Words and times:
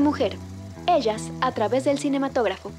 Mujer. 0.00 0.36
Ellas 0.86 1.30
a 1.40 1.52
través 1.52 1.84
del 1.84 1.98
cinematógrafo. 1.98 2.70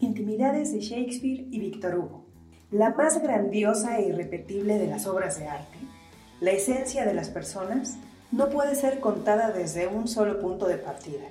Intimidades 0.00 0.72
de 0.72 0.80
Shakespeare 0.80 1.46
y 1.50 1.60
Víctor 1.60 1.96
Hugo. 1.96 2.24
La 2.70 2.90
más 2.90 3.22
grandiosa 3.22 3.98
e 3.98 4.08
irrepetible 4.08 4.78
de 4.78 4.88
las 4.88 5.06
obras 5.06 5.38
de 5.38 5.46
arte, 5.46 5.78
la 6.40 6.50
esencia 6.50 7.06
de 7.06 7.14
las 7.14 7.30
personas, 7.30 7.98
no 8.32 8.48
puede 8.48 8.74
ser 8.74 9.00
contada 9.00 9.52
desde 9.52 9.86
un 9.86 10.08
solo 10.08 10.40
punto 10.40 10.66
de 10.66 10.76
partida. 10.76 11.24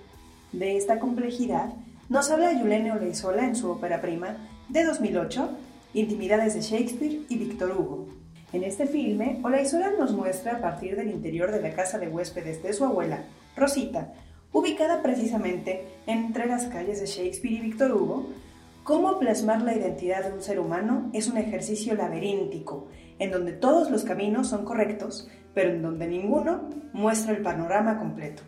De 0.51 0.77
esta 0.77 0.99
complejidad 0.99 1.73
nos 2.07 2.29
habla 2.31 2.53
Yulene 2.53 2.91
Oleizola 2.93 3.45
en 3.45 3.55
su 3.55 3.69
ópera 3.69 3.99
prima 3.99 4.37
de 4.69 4.83
2008, 4.83 5.49
Intimidades 5.95 6.55
de 6.55 6.59
Shakespeare 6.59 7.21
y 7.29 7.37
Víctor 7.37 7.71
Hugo. 7.71 8.07
En 8.51 8.65
este 8.65 8.85
filme, 8.85 9.39
Olaizola 9.43 9.91
nos 9.97 10.11
muestra 10.11 10.57
a 10.57 10.59
partir 10.59 10.97
del 10.97 11.09
interior 11.09 11.53
de 11.53 11.61
la 11.61 11.73
casa 11.73 11.97
de 11.97 12.09
huéspedes 12.09 12.61
de 12.61 12.73
su 12.73 12.83
abuela, 12.83 13.23
Rosita, 13.55 14.13
ubicada 14.51 15.01
precisamente 15.01 15.85
entre 16.05 16.47
las 16.47 16.65
calles 16.65 16.99
de 16.99 17.05
Shakespeare 17.05 17.55
y 17.55 17.61
Víctor 17.61 17.93
Hugo, 17.93 18.27
cómo 18.83 19.19
plasmar 19.19 19.61
la 19.61 19.73
identidad 19.73 20.25
de 20.25 20.33
un 20.33 20.41
ser 20.41 20.59
humano 20.59 21.09
es 21.13 21.29
un 21.29 21.37
ejercicio 21.37 21.95
laberíntico, 21.95 22.89
en 23.17 23.31
donde 23.31 23.53
todos 23.53 23.89
los 23.89 24.03
caminos 24.03 24.49
son 24.49 24.65
correctos, 24.65 25.29
pero 25.53 25.69
en 25.69 25.81
donde 25.81 26.07
ninguno 26.07 26.71
muestra 26.91 27.31
el 27.31 27.41
panorama 27.41 27.97
completo. 27.97 28.43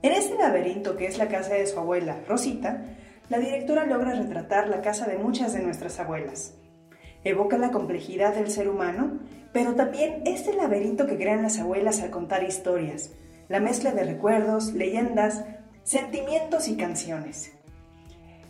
En 0.00 0.12
este 0.12 0.38
laberinto 0.38 0.96
que 0.96 1.04
es 1.04 1.18
la 1.18 1.28
casa 1.28 1.52
de 1.52 1.66
su 1.66 1.78
abuela, 1.78 2.22
Rosita, 2.26 2.82
la 3.30 3.38
directora 3.38 3.86
logra 3.86 4.12
retratar 4.12 4.68
la 4.68 4.82
casa 4.82 5.06
de 5.06 5.16
muchas 5.16 5.54
de 5.54 5.62
nuestras 5.62 6.00
abuelas. 6.00 6.58
Evoca 7.22 7.58
la 7.58 7.70
complejidad 7.70 8.34
del 8.34 8.50
ser 8.50 8.68
humano, 8.68 9.20
pero 9.52 9.76
también 9.76 10.22
este 10.26 10.52
laberinto 10.52 11.06
que 11.06 11.16
crean 11.16 11.42
las 11.42 11.60
abuelas 11.60 12.02
al 12.02 12.10
contar 12.10 12.42
historias, 12.42 13.12
la 13.48 13.60
mezcla 13.60 13.92
de 13.92 14.02
recuerdos, 14.02 14.72
leyendas, 14.72 15.44
sentimientos 15.84 16.66
y 16.66 16.76
canciones. 16.76 17.52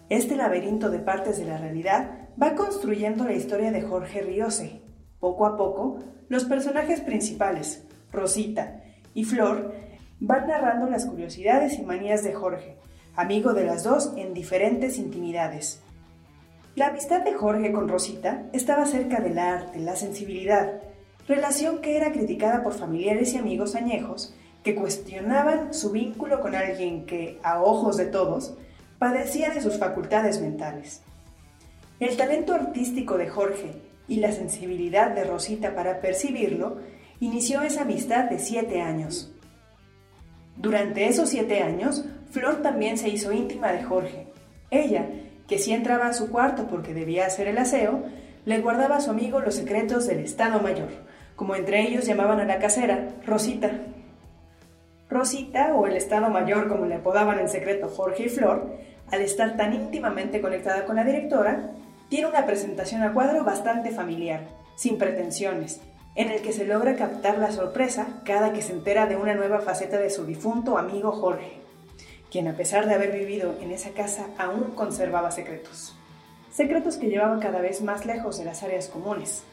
Este 0.09 0.35
laberinto 0.35 0.91
de 0.91 0.99
partes 0.99 1.39
de 1.39 1.45
la 1.45 1.59
realidad 1.59 2.29
va 2.43 2.55
construyendo 2.55 3.25
la 3.25 3.35
historia 3.35 3.71
de 3.73 3.83
Jorge 3.83 4.23
Riose. 4.23 4.81
Poco 5.21 5.45
a 5.45 5.59
poco, 5.59 5.99
los 6.31 6.45
personajes 6.45 7.03
principales, 7.03 7.87
Rosita 8.11 8.83
y 9.13 9.25
Flor, 9.25 9.75
van 10.21 10.49
narrando 10.49 10.89
las 10.89 11.05
curiosidades 11.05 11.79
y 11.79 11.83
manías 11.83 12.23
de 12.25 12.33
Jorge, 12.33 12.79
amigo 13.17 13.53
de 13.53 13.65
las 13.65 13.85
dos 13.85 14.13
en 14.17 14.35
diferentes 14.35 14.99
intimidades. 14.99 15.81
La 16.77 16.89
amistad 16.89 17.23
de 17.23 17.35
Jorge 17.35 17.73
con 17.73 17.89
Rosita 17.89 18.45
estaba 18.53 18.87
cerca 18.87 19.21
del 19.21 19.39
arte, 19.39 19.81
la 19.81 19.97
sensibilidad, 19.97 20.81
relación 21.27 21.81
que 21.81 21.97
era 21.97 22.13
criticada 22.13 22.63
por 22.63 22.75
familiares 22.75 23.35
y 23.35 23.39
amigos 23.39 23.75
añejos 23.75 24.35
que 24.63 24.75
cuestionaban 24.75 25.73
su 25.73 25.91
vínculo 25.91 26.41
con 26.41 26.55
alguien 26.55 27.07
que, 27.07 27.39
a 27.43 27.63
ojos 27.63 27.97
de 27.97 28.07
todos, 28.07 28.55
padecía 28.99 29.51
de 29.51 29.63
sus 29.63 29.79
facultades 29.79 30.41
mentales. 30.41 31.03
El 31.99 32.17
talento 32.17 32.55
artístico 32.55 33.19
de 33.19 33.29
Jorge 33.29 33.73
y 34.09 34.17
la 34.17 34.33
sensibilidad 34.33 35.11
de 35.15 35.25
Rosita 35.25 35.75
para 35.75 36.01
percibirlo 36.01 36.79
inició 37.21 37.63
esa 37.63 37.83
amistad 37.83 38.25
de 38.25 38.39
siete 38.39 38.81
años. 38.81 39.33
Durante 40.57 41.07
esos 41.07 41.31
siete 41.31 41.63
años, 41.63 42.05
Flor 42.31 42.63
también 42.63 42.97
se 42.97 43.09
hizo 43.09 43.33
íntima 43.33 43.73
de 43.73 43.83
Jorge. 43.83 44.27
Ella, 44.71 45.05
que 45.49 45.59
si 45.59 45.73
entraba 45.73 46.07
a 46.07 46.13
su 46.13 46.31
cuarto 46.31 46.69
porque 46.69 46.95
debía 46.95 47.27
hacer 47.27 47.49
el 47.49 47.59
aseo, 47.59 48.05
le 48.45 48.61
guardaba 48.61 48.97
a 48.97 49.01
su 49.01 49.11
amigo 49.11 49.41
los 49.41 49.57
secretos 49.57 50.07
del 50.07 50.21
Estado 50.21 50.61
Mayor, 50.61 50.91
como 51.35 51.57
entre 51.57 51.83
ellos 51.83 52.07
llamaban 52.07 52.39
a 52.39 52.45
la 52.45 52.61
casera 52.61 53.09
Rosita. 53.27 53.73
Rosita, 55.09 55.75
o 55.75 55.89
el 55.89 55.97
Estado 55.97 56.31
Mayor 56.31 56.69
como 56.69 56.87
le 56.87 56.95
apodaban 56.95 57.41
en 57.41 57.49
secreto 57.49 57.89
Jorge 57.89 58.27
y 58.27 58.29
Flor, 58.29 58.77
al 59.11 59.23
estar 59.23 59.57
tan 59.57 59.75
íntimamente 59.75 60.41
conectada 60.41 60.85
con 60.85 60.95
la 60.95 61.05
directora, 61.05 61.73
tiene 62.09 62.29
una 62.29 62.47
presentación 62.47 63.03
a 63.03 63.13
cuadro 63.13 63.43
bastante 63.43 63.91
familiar, 63.91 64.47
sin 64.77 64.99
pretensiones, 64.99 65.81
en 66.15 66.31
el 66.31 66.43
que 66.43 66.53
se 66.53 66.65
logra 66.65 66.95
captar 66.95 67.39
la 67.39 67.51
sorpresa 67.51 68.07
cada 68.25 68.53
que 68.53 68.63
se 68.63 68.73
entera 68.73 69.07
de 69.07 69.17
una 69.17 69.35
nueva 69.35 69.61
faceta 69.61 69.99
de 69.99 70.11
su 70.11 70.25
difunto 70.25 70.79
amigo 70.79 71.11
Jorge 71.11 71.70
quien 72.31 72.49
a 72.49 72.57
pesar 72.57 72.87
de 72.87 72.95
haber 72.95 73.13
vivido 73.13 73.57
en 73.61 73.73
esa 73.73 73.91
casa 73.91 74.29
aún 74.39 74.73
conservaba 74.75 75.31
secretos. 75.31 75.97
Secretos 76.53 76.97
que 76.97 77.09
llevaban 77.09 77.41
cada 77.41 77.61
vez 77.61 77.83
más 77.83 78.07
lejos 78.07 78.39
de 78.39 78.45
las 78.45 78.63
áreas 78.63 78.89
comunes. 78.89 79.45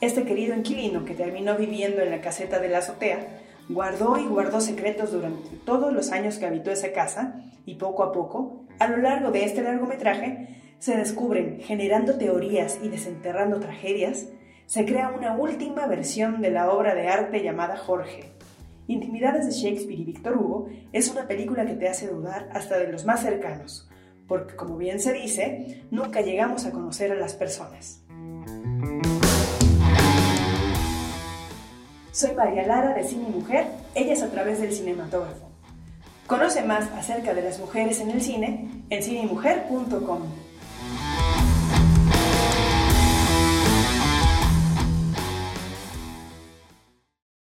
Este 0.00 0.24
querido 0.24 0.54
inquilino 0.54 1.04
que 1.04 1.14
terminó 1.14 1.56
viviendo 1.56 2.02
en 2.02 2.10
la 2.10 2.20
caseta 2.20 2.58
de 2.58 2.68
la 2.68 2.78
azotea, 2.78 3.40
guardó 3.68 4.18
y 4.18 4.26
guardó 4.26 4.60
secretos 4.60 5.12
durante 5.12 5.50
todos 5.64 5.92
los 5.92 6.12
años 6.12 6.38
que 6.38 6.46
habitó 6.46 6.70
esa 6.70 6.92
casa 6.92 7.42
y 7.64 7.76
poco 7.76 8.02
a 8.02 8.12
poco, 8.12 8.66
a 8.78 8.88
lo 8.88 8.98
largo 8.98 9.30
de 9.30 9.44
este 9.44 9.62
largometraje, 9.62 10.60
se 10.78 10.96
descubren, 10.96 11.60
generando 11.60 12.18
teorías 12.18 12.78
y 12.82 12.88
desenterrando 12.88 13.60
tragedias, 13.60 14.26
se 14.66 14.84
crea 14.84 15.08
una 15.16 15.36
última 15.36 15.86
versión 15.86 16.42
de 16.42 16.50
la 16.50 16.70
obra 16.70 16.94
de 16.94 17.08
arte 17.08 17.42
llamada 17.42 17.76
Jorge, 17.76 18.32
Intimidades 18.86 19.46
de 19.46 19.52
Shakespeare 19.52 20.00
y 20.00 20.04
Víctor 20.04 20.36
Hugo 20.36 20.68
es 20.92 21.10
una 21.10 21.26
película 21.26 21.64
que 21.64 21.74
te 21.74 21.88
hace 21.88 22.06
dudar 22.08 22.50
hasta 22.52 22.78
de 22.78 22.92
los 22.92 23.06
más 23.06 23.22
cercanos, 23.22 23.88
porque 24.28 24.56
como 24.56 24.76
bien 24.76 25.00
se 25.00 25.14
dice, 25.14 25.84
nunca 25.90 26.20
llegamos 26.20 26.66
a 26.66 26.70
conocer 26.70 27.10
a 27.10 27.14
las 27.14 27.34
personas. 27.34 28.02
Soy 32.12 32.34
María 32.34 32.66
Lara 32.66 32.92
de 32.94 33.04
Cine 33.04 33.24
y 33.28 33.32
Mujer, 33.32 33.68
ellas 33.94 34.22
a 34.22 34.30
través 34.30 34.60
del 34.60 34.72
cinematógrafo. 34.72 35.48
Conoce 36.26 36.62
más 36.62 36.90
acerca 36.92 37.32
de 37.32 37.42
las 37.42 37.58
mujeres 37.58 38.00
en 38.00 38.10
el 38.10 38.20
cine 38.20 38.84
en 38.90 39.02
cinemujer.com. 39.02 40.22